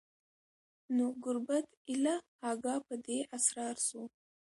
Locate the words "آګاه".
2.49-2.79